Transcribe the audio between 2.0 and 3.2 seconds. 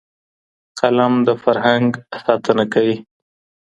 ساتنه کوي.